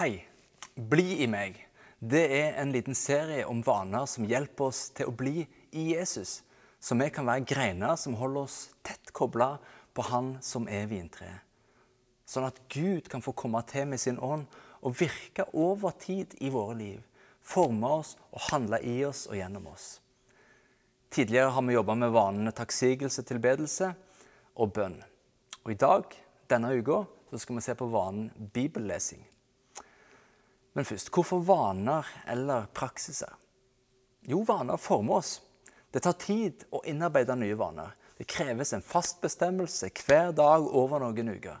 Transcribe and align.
Hei. 0.00 0.22
Bli 0.74 1.18
i 1.20 1.26
meg. 1.28 1.58
Det 2.00 2.22
er 2.32 2.54
en 2.62 2.70
liten 2.72 2.96
serie 2.96 3.42
om 3.44 3.58
vaner 3.60 4.06
som 4.08 4.24
hjelper 4.24 4.70
oss 4.70 4.78
til 4.96 5.10
å 5.10 5.12
bli 5.12 5.42
i 5.76 5.82
Jesus. 5.90 6.38
Så 6.80 6.96
vi 6.96 7.10
kan 7.12 7.26
være 7.28 7.44
greiner 7.44 7.98
som 8.00 8.14
holder 8.16 8.46
oss 8.46 8.54
tett 8.80 9.10
kobla 9.12 9.50
på 9.92 10.06
Han 10.08 10.30
som 10.40 10.70
er 10.72 10.86
vintreet. 10.88 11.44
Sånn 12.24 12.46
at 12.48 12.62
Gud 12.72 13.10
kan 13.12 13.20
få 13.20 13.34
komme 13.36 13.60
til 13.68 13.90
med 13.90 14.00
sin 14.00 14.16
ånd 14.24 14.46
og 14.80 14.96
virke 15.02 15.44
over 15.52 15.92
tid 16.00 16.32
i 16.40 16.48
våre 16.48 16.78
liv. 16.78 17.02
Forme 17.44 17.90
oss 17.98 18.14
og 18.30 18.46
handle 18.46 18.80
i 18.80 19.02
oss 19.04 19.26
og 19.28 19.36
gjennom 19.36 19.66
oss. 19.68 19.90
Tidligere 21.12 21.52
har 21.52 21.66
vi 21.68 21.76
jobba 21.76 21.98
med 22.06 22.14
vanene 22.16 22.54
takksigelse, 22.56 23.26
tilbedelse 23.28 23.92
og 24.56 24.72
bønn. 24.80 24.96
Og 25.60 25.74
i 25.74 25.76
dag, 25.84 26.08
denne 26.48 26.72
uka, 26.72 27.02
skal 27.36 27.60
vi 27.60 27.66
se 27.68 27.76
på 27.76 27.90
vanen 27.92 28.32
bibellesing. 28.56 29.26
Men 30.72 30.86
først, 30.86 31.10
hvorfor 31.14 31.42
vaner 31.44 32.06
eller 32.30 32.68
praksiser? 32.74 33.32
Jo, 34.28 34.42
vaner 34.46 34.76
former 34.76 35.20
oss. 35.20 35.40
Det 35.90 36.04
tar 36.04 36.14
tid 36.20 36.64
å 36.70 36.84
innarbeide 36.86 37.34
nye 37.38 37.56
vaner. 37.58 37.96
Det 38.18 38.28
kreves 38.30 38.72
en 38.76 38.84
fast 38.84 39.20
bestemmelse 39.22 39.88
hver 40.04 40.34
dag 40.36 40.66
over 40.66 41.02
noen 41.02 41.32
uker. 41.34 41.58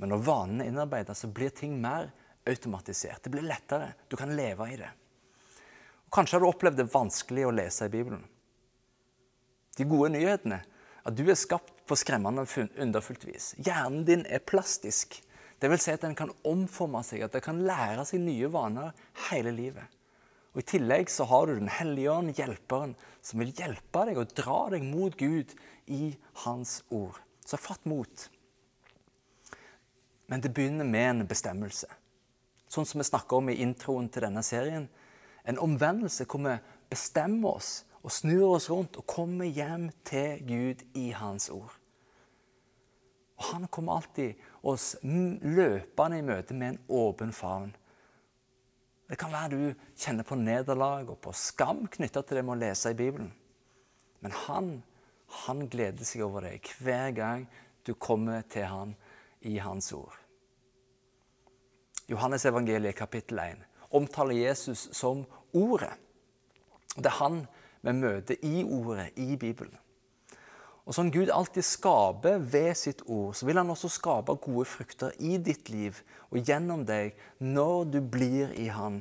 Men 0.00 0.12
når 0.12 0.24
vanene 0.24 0.66
innarbeidet, 0.70 1.16
så 1.16 1.28
blir 1.28 1.50
ting 1.56 1.74
mer 1.80 2.12
automatisert. 2.48 3.22
Det 3.24 3.32
blir 3.32 3.48
lettere. 3.48 3.94
Du 4.08 4.16
kan 4.16 4.36
leve 4.36 4.68
i 4.70 4.76
det. 4.80 4.90
Og 6.06 6.14
kanskje 6.14 6.36
har 6.36 6.44
du 6.44 6.50
opplevd 6.50 6.78
det 6.80 6.92
vanskelig 6.92 7.46
å 7.46 7.54
lese 7.54 7.88
i 7.88 7.92
Bibelen. 7.92 8.22
De 9.76 9.86
gode 9.88 10.12
nyhetene 10.14 10.60
at 11.06 11.16
du 11.16 11.24
er 11.30 11.38
skapt 11.38 11.84
på 11.88 11.96
skremmende 11.98 12.44
underfullt 12.80 13.24
vis. 13.24 13.52
Hjernen 13.58 14.04
din 14.08 14.24
er 14.28 14.44
plastisk. 14.44 15.20
Det 15.60 15.68
vil 15.68 15.80
si 15.80 15.92
at 15.92 16.04
den 16.04 16.16
kan 16.16 16.32
omforme 16.48 17.02
seg, 17.04 17.26
at 17.26 17.34
den 17.36 17.44
kan 17.44 17.60
lære 17.66 18.06
seg 18.08 18.22
nye 18.24 18.48
vaner 18.52 18.94
hele 19.28 19.52
livet. 19.52 19.84
Og 20.50 20.62
I 20.62 20.66
tillegg 20.72 21.10
så 21.12 21.26
har 21.30 21.46
du 21.46 21.54
Den 21.54 21.70
hellige 21.70 22.10
ånd, 22.10 22.34
hjelperen, 22.34 22.96
som 23.22 23.38
vil 23.42 23.52
hjelpe 23.54 24.06
deg 24.08 24.18
og 24.18 24.32
dra 24.34 24.60
deg 24.72 24.82
mot 24.82 25.14
Gud 25.16 25.52
i 25.86 26.16
Hans 26.44 26.80
ord. 26.90 27.20
Så 27.46 27.60
fatt 27.60 27.84
mot. 27.86 28.28
Men 30.26 30.40
det 30.40 30.52
begynner 30.54 30.86
med 30.86 31.08
en 31.10 31.26
bestemmelse. 31.26 31.86
Sånn 32.70 32.86
som 32.86 33.02
vi 33.02 33.06
snakker 33.08 33.40
om 33.40 33.50
i 33.50 33.60
introen 33.62 34.08
til 34.08 34.24
denne 34.26 34.42
serien. 34.46 34.88
En 35.44 35.58
omvendelse 35.58 36.26
hvor 36.30 36.42
vi 36.44 36.56
bestemmer 36.90 37.58
oss 37.58 37.72
og 38.00 38.14
snur 38.14 38.54
oss 38.54 38.70
rundt 38.70 38.96
og 38.96 39.08
kommer 39.10 39.50
hjem 39.50 39.90
til 40.06 40.40
Gud 40.46 40.86
i 40.94 41.10
Hans 41.14 41.50
ord. 41.50 41.79
Og 43.40 43.46
han 43.54 43.66
kommer 43.72 43.96
alltid 43.96 44.40
oss 44.68 44.92
løpende 45.02 46.18
i 46.20 46.24
møte 46.26 46.54
med 46.54 46.74
en 46.74 46.82
åpen 47.00 47.32
favn. 47.32 47.70
Det 49.08 49.16
kan 49.18 49.32
være 49.32 49.56
du 49.56 49.86
kjenner 49.98 50.26
på 50.28 50.36
nederlag 50.38 51.08
og 51.10 51.18
på 51.24 51.32
skam 51.34 51.86
knytta 51.90 52.22
til 52.22 52.38
det 52.38 52.44
med 52.46 52.58
å 52.58 52.60
lese 52.60 52.92
i 52.92 52.98
Bibelen. 52.98 53.32
Men 54.20 54.36
han, 54.44 54.68
han 55.46 55.64
gleder 55.72 56.06
seg 56.06 56.26
over 56.26 56.46
deg 56.46 56.68
hver 56.84 57.16
gang 57.16 57.48
du 57.88 57.94
kommer 57.96 58.44
til 58.52 58.68
han 58.68 58.92
i 59.48 59.56
hans 59.58 59.88
ord. 59.96 60.14
Johannes 62.10 62.44
evangeliet 62.44 62.98
kapittel 62.98 63.40
1 63.40 63.66
omtaler 63.96 64.36
Jesus 64.36 64.88
som 64.92 65.24
Ordet. 65.56 65.96
Det 66.94 67.08
er 67.08 67.18
han 67.18 67.40
vi 67.82 67.94
møter 67.96 68.44
i 68.46 68.60
Ordet 68.62 69.08
i 69.18 69.34
Bibelen. 69.40 69.74
Og 70.90 70.96
sånn 70.96 71.12
Gud 71.14 71.28
alltid 71.30 71.62
skaper 71.62 72.40
ved 72.42 72.72
sitt 72.74 73.04
ord, 73.06 73.36
så 73.38 73.46
vil 73.46 73.60
han 73.60 73.68
også 73.70 73.86
skape 73.94 74.34
gode 74.42 74.64
frukter 74.66 75.12
i 75.22 75.36
ditt 75.38 75.70
liv 75.70 76.00
og 76.32 76.40
gjennom 76.42 76.82
deg 76.82 77.14
når 77.38 77.92
du 77.94 77.98
blir 78.02 78.50
i 78.58 78.66
Han, 78.74 78.98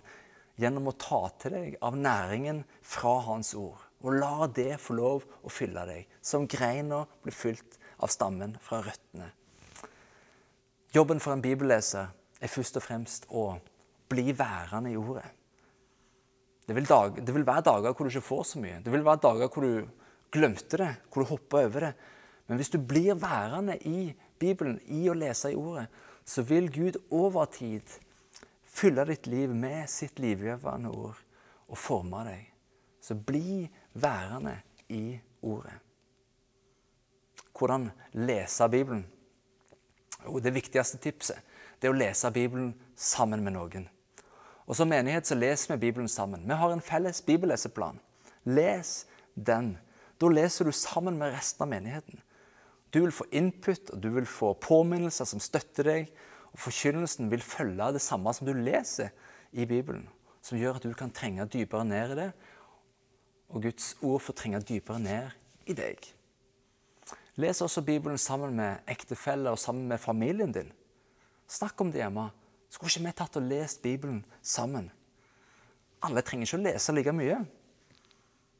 gjennom 0.61 0.91
å 0.91 0.93
ta 1.01 1.23
til 1.41 1.55
deg 1.55 1.79
av 1.81 1.97
næringen 1.97 2.61
fra 2.85 3.15
Hans 3.25 3.55
ord. 3.57 3.81
Og 4.05 4.19
la 4.21 4.45
det 4.53 4.77
få 4.77 4.99
lov 4.99 5.25
å 5.41 5.49
fylle 5.49 5.81
deg, 5.89 6.05
som 6.21 6.45
greina 6.45 7.01
blir 7.23 7.33
fylt 7.33 7.79
av 7.97 8.13
stammen 8.13 8.53
fra 8.61 8.83
røttene. 8.85 9.31
Jobben 10.93 11.17
for 11.17 11.33
en 11.33 11.41
bibelleser 11.41 12.13
er 12.37 12.53
først 12.53 12.77
og 12.77 12.85
fremst 12.85 13.25
å 13.33 13.49
bli 14.13 14.29
værende 14.37 14.93
i 14.93 14.97
ordet. 14.97 15.25
Det 16.69 16.77
vil, 16.77 16.85
dag, 16.85 17.17
det 17.17 17.33
vil 17.33 17.49
være 17.49 17.65
dager 17.65 17.97
hvor 17.97 18.05
du 18.05 18.13
ikke 18.13 18.29
får 18.29 18.45
så 18.45 18.61
mye. 18.61 18.77
Det 18.85 18.93
vil 18.93 19.01
være 19.01 19.25
dager 19.25 19.49
hvor 19.49 19.65
du 19.65 19.98
glemte 20.31 20.79
det, 20.81 20.91
hvor 21.09 21.23
du 21.23 21.31
hoppa 21.33 21.63
over 21.65 21.87
det. 21.87 21.93
Men 22.47 22.59
hvis 22.59 22.71
du 22.73 22.79
blir 22.81 23.17
værende 23.19 23.77
i 23.85 24.13
Bibelen, 24.39 24.79
i 24.87 25.07
å 25.09 25.17
lese 25.17 25.51
i 25.51 25.57
Ordet, 25.57 25.87
så 26.25 26.43
vil 26.45 26.69
Gud 26.71 26.99
over 27.09 27.49
tid 27.53 27.85
fylle 28.63 29.05
ditt 29.09 29.27
liv 29.27 29.53
med 29.53 29.89
sitt 29.89 30.19
livgjørende 30.21 30.91
ord 30.93 31.19
og 31.69 31.77
forme 31.77 32.23
deg. 32.27 32.47
Så 33.01 33.15
bli 33.15 33.67
værende 33.93 34.59
i 34.89 35.19
Ordet. 35.41 35.77
Hvordan 37.59 37.89
lese 38.15 38.69
Bibelen? 38.71 39.05
Jo, 40.25 40.39
det 40.39 40.53
viktigste 40.55 40.99
tipset 41.01 41.45
det 41.79 41.87
er 41.87 41.93
å 41.93 41.99
lese 41.99 42.31
Bibelen 42.35 42.73
sammen 42.95 43.43
med 43.43 43.55
noen. 43.55 43.87
Og 44.67 44.75
Som 44.77 44.91
menighet 44.91 45.25
så 45.25 45.37
leser 45.37 45.73
vi 45.73 45.87
Bibelen 45.87 46.09
sammen. 46.11 46.43
Vi 46.45 46.57
har 46.59 46.71
en 46.71 46.83
felles 46.83 47.21
bibelleseplan. 47.25 47.99
Les 48.45 49.05
den. 49.33 49.77
Da 50.19 50.27
leser 50.27 50.67
du 50.67 50.75
sammen 50.75 51.17
med 51.19 51.33
resten 51.33 51.63
av 51.63 51.71
menigheten. 51.71 52.19
Du 52.91 53.01
vil 53.03 53.13
få 53.13 53.25
input, 53.31 53.91
og 53.93 54.01
du 54.01 54.09
vil 54.15 54.27
få 54.27 54.53
påminnelser 54.59 55.27
som 55.29 55.41
støtter 55.43 55.87
deg. 55.87 56.13
Og 56.51 56.63
forkynnelsen 56.65 57.29
vil 57.31 57.43
følge 57.45 57.91
det 57.95 58.01
samme 58.03 58.33
som 58.33 58.49
du 58.49 58.53
leser 58.57 59.13
i 59.51 59.67
Bibelen. 59.69 60.07
Som 60.41 60.59
gjør 60.59 60.79
at 60.79 60.87
du 60.87 60.95
kan 60.97 61.13
trenge 61.13 61.45
dypere 61.51 61.85
ned 61.85 62.15
i 62.15 62.17
det, 62.23 62.31
og 63.49 63.63
Guds 63.65 63.95
ord 64.05 64.21
får 64.21 64.35
trenge 64.37 64.61
dypere 64.61 64.99
ned 65.01 65.69
i 65.69 65.75
deg. 65.77 66.03
Les 67.39 67.61
også 67.61 67.81
Bibelen 67.85 68.17
sammen 68.17 68.53
med 68.55 68.83
ektefeller 68.89 69.55
og 69.55 69.59
sammen 69.59 69.87
med 69.87 70.01
familien 70.01 70.51
din. 70.53 70.71
Snakk 71.49 71.81
om 71.81 71.91
det 71.91 72.03
hjemme. 72.03 72.29
Skulle 72.69 72.91
ikke 72.91 73.05
vi 73.07 73.13
tatt 73.17 73.37
og 73.39 73.47
lest 73.49 73.81
Bibelen 73.81 74.19
sammen? 74.41 74.91
Alle 76.05 76.21
trenger 76.21 76.45
ikke 76.45 76.59
å 76.59 76.65
lese 76.67 76.93
like 76.93 77.13
mye. 77.15 77.39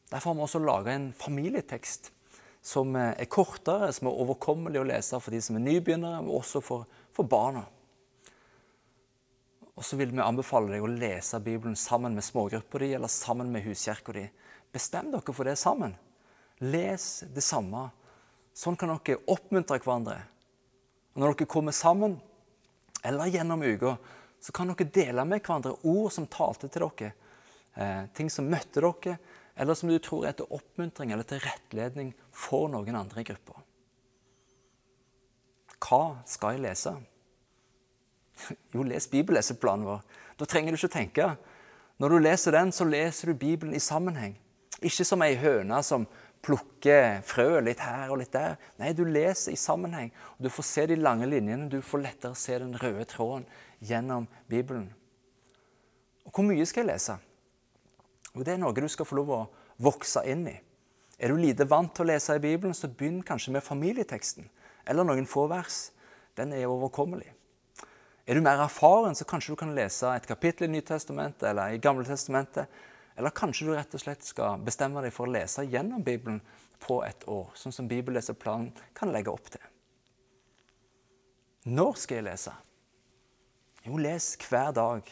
Derfor 0.10 0.32
har 0.32 0.40
vi 0.40 0.46
også 0.46 0.62
laga 0.64 0.94
en 0.94 1.12
familietekst 1.14 2.12
som 2.66 2.96
er 2.98 3.30
kortere, 3.32 3.92
som 3.96 4.10
er 4.10 4.22
overkommelig 4.24 4.82
å 4.82 4.88
lese 4.90 5.20
for 5.22 5.34
de 5.34 5.42
som 5.44 5.58
er 5.58 5.64
nybegynnere, 5.64 6.24
men 6.24 6.34
også 6.34 6.62
for, 6.64 6.88
for 7.16 7.30
barna. 7.30 7.64
Og 9.80 9.86
så 9.88 9.96
vil 9.96 10.12
vi 10.12 10.20
anbefale 10.20 10.74
deg 10.74 10.84
å 10.84 10.92
lese 10.92 11.40
Bibelen 11.40 11.78
sammen 11.80 12.18
med 12.18 12.26
smågruppa 12.28 12.82
di 12.82 12.92
eller 12.98 13.08
sammen 13.08 13.52
med 13.54 13.64
huskirka 13.64 14.12
di. 14.12 14.26
Bestem 14.76 15.08
dere 15.14 15.36
for 15.36 15.48
det 15.48 15.56
sammen. 15.62 15.94
Les 16.60 17.06
det 17.32 17.44
samme. 17.46 17.86
Sånn 18.52 18.76
kan 18.76 18.92
dere 18.92 19.22
oppmuntre 19.32 19.80
hverandre. 19.80 20.18
Og 21.16 21.24
når 21.24 21.38
dere 21.38 21.52
kommer 21.54 21.76
sammen, 21.76 22.18
eller 23.08 23.32
gjennom 23.32 23.64
uka, 23.64 23.96
så 24.44 24.52
kan 24.56 24.74
dere 24.74 24.92
dele 25.00 25.24
med 25.24 25.46
hverandre 25.46 25.78
ord 25.88 26.12
som 26.12 26.28
talte 26.28 26.68
til 26.68 26.84
dere. 26.90 27.14
Eh, 27.80 28.04
ting 28.20 28.28
som 28.34 28.52
møtte 28.52 28.84
dere, 28.84 29.16
eller 29.60 29.76
som 29.76 29.92
du 29.92 29.98
tror 30.00 30.30
er 30.30 30.38
til 30.40 30.48
oppmuntring 30.56 31.12
eller 31.12 31.28
til 31.28 31.42
rettledning 31.44 32.14
for 32.32 32.70
noen 32.72 32.96
andre 32.96 33.24
i 33.24 33.28
gruppa. 33.28 33.60
Hva 35.80 36.04
skal 36.28 36.56
jeg 36.56 36.66
lese? 36.70 36.96
Jo, 38.74 38.86
les 38.88 39.08
bibelleseplanen 39.12 39.84
vår. 39.88 40.04
Da 40.40 40.48
trenger 40.48 40.72
du 40.72 40.80
ikke 40.80 40.94
tenke. 40.94 41.26
Når 42.00 42.14
du 42.14 42.18
leser 42.24 42.56
den, 42.56 42.72
så 42.72 42.88
leser 42.88 43.32
du 43.32 43.40
Bibelen 43.40 43.76
i 43.76 43.84
sammenheng. 43.84 44.38
Ikke 44.80 45.04
som 45.04 45.24
ei 45.26 45.36
høne 45.36 45.82
som 45.84 46.06
plukker 46.46 47.20
frø 47.28 47.60
litt 47.64 47.82
her 47.84 48.14
og 48.14 48.22
litt 48.22 48.32
der. 48.32 48.56
Nei, 48.80 48.94
du 48.96 49.04
leser 49.04 49.52
i 49.52 49.60
sammenheng. 49.60 50.14
Du 50.40 50.48
får 50.48 50.68
se 50.70 50.86
de 50.88 50.96
lange 51.00 51.28
linjene. 51.28 51.68
Du 51.68 51.82
får 51.84 52.06
lettere 52.06 52.40
se 52.40 52.56
den 52.64 52.78
røde 52.80 53.04
tråden 53.12 53.44
gjennom 53.84 54.30
Bibelen. 54.48 54.88
Og 56.24 56.32
hvor 56.32 56.48
mye 56.48 56.68
skal 56.70 56.86
jeg 56.86 56.94
lese? 56.94 57.18
Og 58.36 58.46
Det 58.46 58.54
er 58.54 58.62
noe 58.62 58.74
du 58.74 58.88
skal 58.88 59.08
få 59.08 59.20
lov 59.20 59.32
å 59.34 59.42
vokse 59.82 60.24
inn 60.30 60.48
i. 60.48 60.58
Er 61.20 61.32
du 61.32 61.40
lite 61.40 61.68
vant 61.68 61.92
til 61.96 62.06
å 62.06 62.12
lese 62.12 62.36
i 62.38 62.44
Bibelen, 62.44 62.74
så 62.74 62.88
begynn 62.88 63.24
kanskje 63.24 63.52
med 63.52 63.66
familieteksten. 63.66 64.48
Eller 64.88 65.04
noen 65.04 65.28
få 65.28 65.48
vers. 65.52 65.90
Den 66.38 66.54
er 66.56 66.70
overkommelig. 66.72 67.34
Er 68.30 68.38
du 68.38 68.46
mer 68.46 68.62
erfaren, 68.62 69.18
så 69.18 69.26
kanskje 69.26 69.56
du 69.56 69.60
kan 69.60 69.74
lese 69.76 70.08
et 70.14 70.28
kapittel 70.30 70.68
i 70.68 70.72
Nytestamentet 70.76 71.50
eller 71.50 71.74
i 71.74 71.82
Gamle 71.82 72.06
Testamentet. 72.06 72.70
Eller 73.18 73.34
kanskje 73.36 73.66
du 73.68 73.74
rett 73.74 73.96
og 73.98 74.04
slett 74.04 74.24
skal 74.24 74.62
bestemme 74.64 75.02
deg 75.04 75.12
for 75.12 75.28
å 75.28 75.34
lese 75.34 75.66
gjennom 75.68 76.06
Bibelen 76.06 76.40
på 76.80 77.02
et 77.04 77.26
år, 77.28 77.50
sånn 77.60 77.76
som 77.76 77.90
bibelleseplanen 77.90 78.70
kan 78.96 79.12
legge 79.12 79.34
opp 79.34 79.50
til. 79.52 79.66
Når 81.68 81.98
skal 82.00 82.22
jeg 82.22 82.28
lese? 82.30 82.54
Jo, 83.84 83.98
les 84.00 84.30
hver 84.46 84.72
dag. 84.78 85.10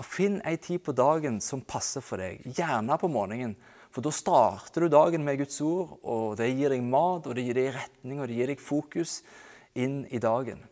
Og 0.00 0.06
Finn 0.06 0.40
ei 0.46 0.56
tid 0.58 0.82
på 0.82 0.94
dagen 0.96 1.38
som 1.44 1.62
passer 1.62 2.02
for 2.02 2.18
deg, 2.22 2.42
gjerne 2.56 2.98
på 2.98 3.10
morgenen. 3.10 3.54
For 3.94 4.02
da 4.02 4.10
starter 4.10 4.82
du 4.82 4.90
dagen 4.90 5.22
med 5.22 5.38
Guds 5.38 5.60
ord, 5.62 5.98
og 6.02 6.34
det 6.40 6.50
gir 6.50 6.74
deg 6.74 6.82
mat, 6.82 7.28
og 7.28 7.36
det 7.36 7.44
gir 7.46 7.58
deg 7.60 7.74
retning 7.76 8.18
og 8.18 8.26
det 8.26 8.38
gir 8.40 8.50
deg 8.50 8.62
fokus 8.62 9.20
inn 9.78 10.02
i 10.10 10.18
dagen. 10.22 10.64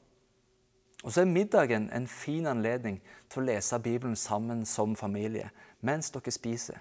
Og 1.03 1.11
så 1.11 1.23
er 1.23 1.31
middagen 1.31 1.89
en 1.95 2.07
fin 2.11 2.47
anledning 2.51 2.99
til 3.31 3.43
å 3.43 3.47
lese 3.47 3.79
Bibelen 3.83 4.19
sammen 4.19 4.65
som 4.67 4.95
familie 4.99 5.51
mens 5.83 6.13
dere 6.15 6.35
spiser. 6.35 6.79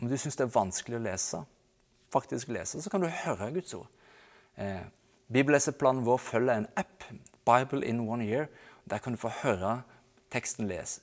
Om 0.00 0.08
du 0.10 0.16
syns 0.18 0.38
det 0.38 0.46
er 0.46 0.54
vanskelig 0.54 0.98
å 0.98 1.04
lese, 1.04 1.42
faktisk 2.10 2.50
lese, 2.54 2.80
så 2.82 2.90
kan 2.90 3.02
du 3.02 3.10
høre 3.10 3.50
Guds 3.54 3.74
ord. 3.78 3.90
Eh, 4.58 4.82
Bibelleseplanen 5.30 6.06
vår 6.06 6.18
følger 6.18 6.56
en 6.56 6.70
app, 6.80 7.04
Bible 7.46 7.86
in 7.86 8.00
one 8.08 8.26
year. 8.26 8.48
Der 8.90 8.98
kan 8.98 9.14
du 9.14 9.20
få 9.20 9.30
høre 9.42 9.82
teksten 10.32 10.68
lese. 10.70 11.00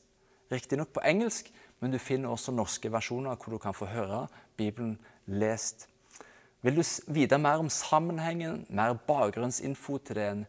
Riktignok 0.51 0.93
på 0.95 1.03
engelsk, 1.03 1.51
men 1.79 1.91
du 1.91 1.99
finner 1.99 2.31
også 2.31 2.53
norske 2.55 2.91
versjoner 2.91 3.35
hvor 3.35 3.53
du 3.53 3.61
kan 3.61 3.75
få 3.75 3.89
høre 3.91 4.27
Bibelen 4.57 4.97
lest. 5.27 5.87
Vil 6.61 6.79
du 6.79 6.83
vite 7.13 7.37
mer 7.37 7.61
om 7.61 7.69
sammenhengen, 7.69 8.65
mer 8.69 8.95
bakgrunnsinfo 9.07 9.97
til 9.97 10.15
den, 10.15 10.45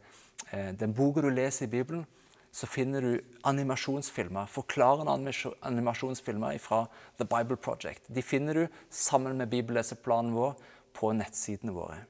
eh, 0.53 0.73
den 0.73 0.95
boka 0.95 1.21
du 1.21 1.29
leser 1.29 1.67
i 1.67 1.71
Bibelen, 1.71 2.07
så 2.53 2.67
finner 2.67 3.01
du 3.01 3.21
animasjonsfilmer, 3.45 4.47
forklarende 4.47 5.33
animasjonsfilmer 5.63 6.59
fra 6.59 6.87
The 7.19 7.25
Bible 7.25 7.57
Project. 7.57 8.03
De 8.15 8.23
finner 8.23 8.55
du 8.55 8.67
sammen 8.91 9.37
med 9.37 9.51
bibelleseplanen 9.51 10.35
vår 10.35 10.57
på 10.95 11.13
nettsidene 11.13 11.73
våre. 11.73 12.01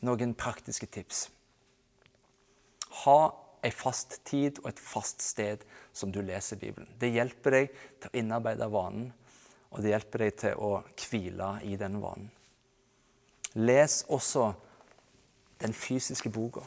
Noen 0.00 0.34
praktiske 0.34 0.86
tips. 0.86 1.26
Ha 3.02 3.45
en 3.66 3.74
fast 3.74 4.20
tid 4.28 4.60
og 4.62 4.70
et 4.70 4.80
fast 4.82 5.24
sted 5.24 5.64
som 5.96 6.12
du 6.12 6.20
leser 6.22 6.60
Bibelen. 6.60 6.88
Det 6.98 7.12
hjelper 7.14 7.58
deg 7.58 7.78
til 8.00 8.10
å 8.10 8.18
innarbeide 8.20 8.68
vanen, 8.72 9.10
og 9.72 9.82
det 9.82 9.92
hjelper 9.92 10.24
deg 10.24 10.40
til 10.42 10.62
å 10.62 10.72
hvile 11.00 11.50
i 11.66 11.76
den 11.80 11.98
vanen. 12.02 12.30
Les 13.56 14.02
også 14.12 14.50
den 15.62 15.72
fysiske 15.72 16.30
boka. 16.32 16.62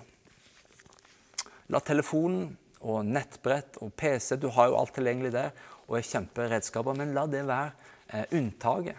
La 1.69 1.81
telefonen 1.85 2.49
og 2.79 3.03
nettbrett 3.05 3.77
og 3.83 3.91
PC 3.99 4.39
Du 4.41 4.47
har 4.55 4.71
jo 4.71 4.77
alt 4.79 4.95
tilgjengelig 4.95 5.33
der 5.35 5.51
og 5.89 5.97
er 5.99 6.05
kjemperedskaper, 6.05 6.97
men 6.97 7.13
la 7.13 7.25
det 7.29 7.43
være 7.45 7.71
eh, 8.13 8.25
unntaket. 8.37 8.97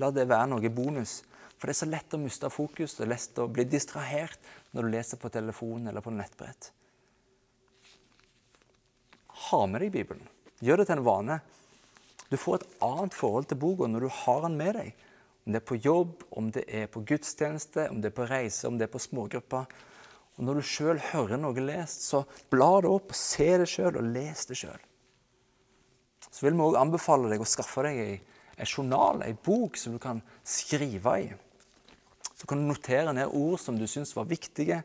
La 0.00 0.10
det 0.12 0.26
være 0.28 0.50
noe 0.52 0.70
bonus. 0.72 1.18
For 1.56 1.68
det 1.68 1.74
er 1.74 1.80
så 1.80 1.88
lett 1.88 2.16
å 2.16 2.20
miste 2.20 2.50
fokus 2.52 2.96
det 2.96 3.04
er 3.06 3.12
lett 3.12 3.40
å 3.40 3.48
bli 3.48 3.64
distrahert 3.68 4.40
når 4.72 4.84
du 4.84 4.94
leser 4.96 5.20
på 5.20 5.30
telefonen 5.32 5.88
eller 5.88 6.04
på 6.04 6.12
nettbrett. 6.12 6.72
Ha 9.50 9.64
med 9.68 9.84
deg 9.84 9.92
Bibelen. 9.94 10.28
Gjør 10.64 10.80
det 10.80 10.88
til 10.88 10.98
en 10.98 11.06
vane. 11.06 11.40
Du 12.30 12.36
får 12.40 12.60
et 12.60 12.78
annet 12.84 13.16
forhold 13.16 13.48
til 13.50 13.60
boka 13.60 13.88
når 13.90 14.06
du 14.06 14.12
har 14.22 14.44
den 14.46 14.56
med 14.60 14.78
deg. 14.78 14.94
Om 15.44 15.52
det 15.52 15.60
er 15.60 15.66
på 15.68 15.76
jobb, 15.76 16.22
om 16.32 16.46
det 16.54 16.64
er 16.72 16.86
på 16.88 17.02
gudstjeneste, 17.04 17.90
om 17.92 18.00
det 18.00 18.10
er 18.10 18.16
på 18.16 18.28
reise, 18.30 18.64
om 18.68 18.78
det 18.80 18.86
er 18.86 18.94
på 18.94 19.02
smågrupper. 19.02 19.66
Og 20.34 20.44
Når 20.44 20.58
du 20.58 20.66
sjøl 20.66 20.98
hører 21.12 21.38
noe 21.38 21.62
lest, 21.62 22.08
så 22.08 22.24
bla 22.50 22.80
det 22.82 22.90
opp, 22.90 23.12
og 23.12 23.18
se 23.18 23.50
det 23.60 23.68
sjøl 23.70 24.00
og 24.00 24.08
les 24.14 24.46
det 24.48 24.56
sjøl. 24.58 24.86
Så 26.30 26.46
vil 26.46 26.56
vi 26.56 26.64
òg 26.64 26.78
anbefale 26.80 27.28
deg 27.30 27.44
å 27.44 27.46
skaffe 27.46 27.84
deg 27.86 28.00
ei, 28.02 28.14
journal, 28.64 29.22
ei 29.22 29.36
bok, 29.36 29.76
som 29.78 29.94
du 29.94 30.00
kan 30.02 30.22
skrive 30.42 31.18
i. 31.22 31.28
Så 32.34 32.48
kan 32.50 32.58
du 32.58 32.66
notere 32.66 33.12
ned 33.14 33.30
ord 33.30 33.60
som 33.62 33.78
du 33.78 33.86
syns 33.86 34.16
var 34.16 34.26
viktige, 34.26 34.80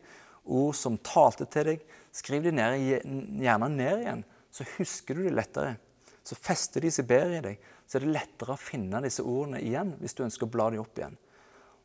ord 0.45 0.75
som 0.77 0.99
talte 1.01 1.47
til 1.49 1.71
deg. 1.71 1.87
Skriv 2.13 2.45
de 2.45 2.53
gjerne 2.53 3.71
ned 3.73 4.03
igjen, 4.03 4.21
så 4.51 4.65
husker 4.77 5.15
du 5.15 5.25
det 5.25 5.35
lettere. 5.35 5.77
Så 6.25 6.37
fester 6.37 6.83
de 6.83 6.91
seg 6.93 7.07
bedre 7.09 7.37
i 7.39 7.43
deg. 7.45 7.67
Så 7.89 7.97
er 7.97 8.05
det 8.05 8.13
lettere 8.13 8.53
å 8.53 8.61
finne 8.61 9.01
disse 9.05 9.25
ordene 9.25 9.61
igjen 9.65 9.95
hvis 10.01 10.15
du 10.17 10.23
ønsker 10.25 10.45
å 10.45 10.53
bla 10.53 10.69
dem 10.73 10.83
opp 10.83 10.99
igjen. 10.99 11.17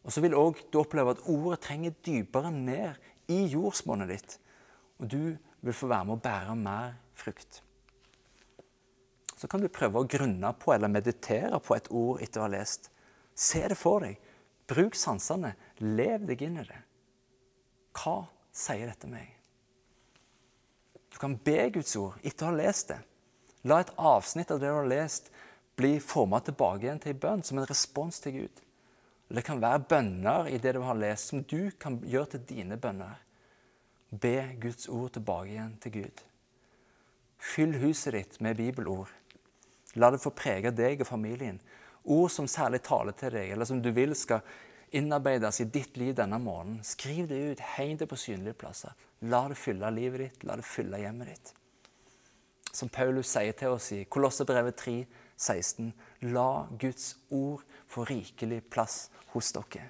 Og 0.05 0.12
så 0.12 0.20
vil 0.20 0.37
også 0.37 0.69
du 0.72 0.81
oppleve 0.82 1.14
at 1.14 1.22
ordet 1.32 1.62
trenger 1.64 1.94
dypere 2.05 2.50
ned 2.52 3.32
i 3.32 3.44
jordsmonnet 3.55 4.11
ditt. 4.12 4.34
Og 5.00 5.08
du 5.08 5.22
vil 5.64 5.76
få 5.76 5.88
være 5.88 6.08
med 6.08 6.19
å 6.19 6.25
bære 6.25 6.56
mer 6.61 6.99
frukt. 7.16 7.62
Så 9.34 9.49
kan 9.50 9.64
du 9.64 9.70
prøve 9.72 10.00
å 10.00 10.08
grunne 10.08 10.52
på 10.61 10.75
eller 10.75 10.93
meditere 10.93 11.58
på 11.61 11.76
et 11.76 11.88
ord 11.93 12.20
etter 12.25 12.43
å 12.43 12.46
ha 12.46 12.52
lest. 12.52 12.90
Se 13.34 13.64
det 13.69 13.78
for 13.81 14.05
deg. 14.05 14.20
Bruk 14.69 14.96
sansene. 14.96 15.55
Lev 15.81 16.28
deg 16.28 16.44
inn 16.46 16.61
i 16.61 16.66
det. 16.69 16.81
Hva 17.96 18.22
sier 18.55 18.88
dette 18.88 19.08
meg? 19.11 19.32
Du 21.14 21.19
kan 21.22 21.37
be 21.37 21.69
Guds 21.70 21.94
ord 21.94 22.19
etter 22.26 22.49
å 22.49 22.50
ha 22.50 22.58
lest 22.58 22.88
det. 22.90 22.99
La 23.70 23.78
et 23.84 23.93
avsnitt 23.94 24.50
av 24.50 24.58
det 24.58 24.66
du 24.66 24.75
har 24.75 24.88
lest, 24.90 25.28
bli 25.78 26.00
forma 26.02 26.40
tilbake 26.43 26.88
igjen 26.88 26.99
til 26.99 27.14
en 27.14 27.20
bønn, 27.22 27.44
som 27.46 27.61
en 27.61 27.69
respons 27.70 28.19
til 28.25 28.34
Gud. 28.34 28.62
Det 29.31 29.44
kan 29.46 29.62
være 29.62 29.87
bønner 29.93 30.50
i 30.50 30.58
det 30.58 30.75
du 30.75 30.82
har 30.82 30.99
lest, 30.99 31.31
som 31.31 31.44
du 31.46 31.70
kan 31.78 32.00
gjøre 32.02 32.34
til 32.34 32.43
dine 32.50 32.81
bønner. 32.82 33.22
Be 34.11 34.56
Guds 34.58 34.90
ord 34.90 35.14
tilbake 35.14 35.55
igjen 35.55 35.78
til 35.87 35.94
Gud. 36.00 36.25
Fyll 37.38 37.78
huset 37.78 38.19
ditt 38.19 38.37
med 38.43 38.58
bibelord. 38.58 39.14
La 39.94 40.11
det 40.11 40.22
få 40.22 40.34
prege 40.34 40.75
deg 40.75 41.06
og 41.06 41.12
familien. 41.14 41.62
Ord 42.05 42.34
som 42.34 42.50
særlig 42.50 42.82
taler 42.82 43.14
til 43.14 43.38
deg, 43.38 43.55
eller 43.55 43.70
som 43.70 43.78
du 43.78 43.93
vil 43.94 44.19
skal 44.19 44.43
innarbeides 44.94 45.61
i 45.61 45.64
ditt 45.64 45.96
liv 45.96 46.14
denne 46.14 46.38
morgenen. 46.38 46.82
Skriv 46.87 47.29
det 47.29 47.38
ut, 47.38 47.61
heng 47.75 47.99
det 47.99 48.06
på 48.11 48.19
synlige 48.19 48.55
plasser. 48.58 48.94
La 49.26 49.43
det 49.50 49.58
fylle 49.58 49.91
livet 49.91 50.23
ditt, 50.23 50.44
la 50.46 50.56
det 50.61 50.67
fylle 50.67 51.00
hjemmet 51.02 51.32
ditt. 51.32 51.52
Som 52.75 52.91
Paulus 52.94 53.31
sier 53.31 53.55
til 53.58 53.75
oss 53.75 53.91
i 53.94 54.05
Kolossebrevet 54.11 54.76
3, 54.79 54.94
16. 55.37 55.91
La 56.35 56.67
Guds 56.79 57.14
ord 57.35 57.64
få 57.91 58.06
rikelig 58.06 58.62
plass 58.70 59.08
hos 59.35 59.50
dere. 59.55 59.88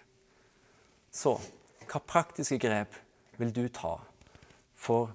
Så 1.13 1.37
hva 1.85 2.01
praktiske 2.01 2.59
grep 2.61 2.97
vil 3.39 3.53
du 3.53 3.67
ta 3.69 3.99
for 4.75 5.13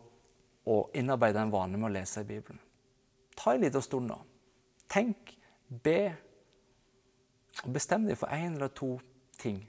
å 0.70 0.78
innarbeide 0.98 1.42
en 1.42 1.54
vane 1.54 1.78
med 1.78 1.90
å 1.90 1.94
lese 1.98 2.22
i 2.22 2.30
Bibelen? 2.30 2.62
Ta 3.36 3.56
en 3.56 3.66
liten 3.66 3.84
stund 3.84 4.10
nå. 4.12 4.20
Tenk, 4.90 5.34
be, 5.70 6.00
og 7.64 7.74
bestem 7.74 8.06
deg 8.08 8.18
for 8.20 8.32
én 8.34 8.56
eller 8.56 8.72
to 8.74 8.94
ting 9.40 9.60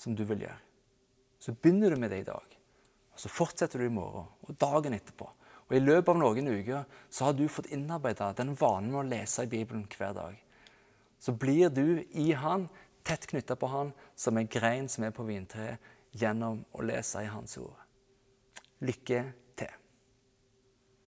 som 0.00 0.16
du 0.16 0.24
vil 0.24 0.46
gjøre. 0.46 0.58
Så 1.40 1.52
begynner 1.56 1.92
du 1.92 2.00
med 2.00 2.12
det 2.12 2.22
i 2.22 2.28
dag, 2.28 2.56
og 3.12 3.20
så 3.20 3.30
fortsetter 3.32 3.80
du 3.80 3.86
i 3.86 3.92
morgen 3.92 4.28
og 4.46 4.56
dagen 4.60 4.96
etterpå. 4.96 5.28
Og 5.68 5.76
I 5.76 5.82
løpet 5.82 6.10
av 6.10 6.18
noen 6.18 6.50
uker 6.50 6.86
så 7.12 7.28
har 7.28 7.36
du 7.36 7.44
fått 7.48 7.70
innarbeida 7.70 8.32
den 8.36 8.56
vanen 8.58 8.90
med 8.90 9.00
å 9.04 9.08
lese 9.12 9.44
i 9.46 9.50
Bibelen 9.50 9.84
hver 9.92 10.16
dag. 10.16 10.38
Så 11.20 11.36
blir 11.36 11.70
du 11.70 12.00
i 12.16 12.32
Han, 12.32 12.66
tett 13.06 13.28
knytta 13.30 13.56
på 13.56 13.68
Han, 13.70 13.92
som 14.16 14.36
en 14.36 14.48
grein 14.50 14.88
som 14.88 15.04
er 15.06 15.14
på 15.14 15.26
vintreet, 15.28 15.78
gjennom 16.10 16.64
å 16.74 16.82
lese 16.82 17.22
i 17.22 17.30
Hans 17.30 17.54
ord. 17.60 17.76
Lykke 18.82 19.22